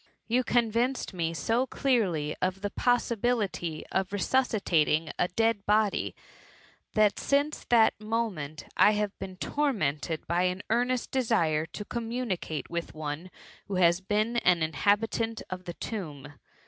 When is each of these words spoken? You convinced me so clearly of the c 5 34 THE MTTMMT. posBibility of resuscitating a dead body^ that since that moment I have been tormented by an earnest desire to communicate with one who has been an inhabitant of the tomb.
You 0.27 0.43
convinced 0.43 1.13
me 1.13 1.31
so 1.35 1.67
clearly 1.67 2.35
of 2.41 2.61
the 2.61 2.69
c 2.69 2.73
5 2.81 3.03
34 3.03 3.05
THE 3.05 3.13
MTTMMT. 3.13 3.17
posBibility 3.21 3.83
of 3.91 4.11
resuscitating 4.11 5.11
a 5.19 5.27
dead 5.27 5.63
body^ 5.67 6.15
that 6.95 7.19
since 7.19 7.65
that 7.65 8.01
moment 8.01 8.65
I 8.75 8.93
have 8.93 9.15
been 9.19 9.37
tormented 9.37 10.25
by 10.25 10.45
an 10.45 10.63
earnest 10.71 11.11
desire 11.11 11.67
to 11.67 11.85
communicate 11.85 12.67
with 12.67 12.95
one 12.95 13.29
who 13.67 13.75
has 13.75 14.01
been 14.01 14.37
an 14.37 14.63
inhabitant 14.63 15.43
of 15.51 15.65
the 15.65 15.75
tomb. 15.75 16.33